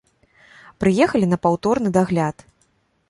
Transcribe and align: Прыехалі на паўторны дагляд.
Прыехалі 0.83 1.29
на 1.33 1.37
паўторны 1.45 1.89
дагляд. 1.99 2.37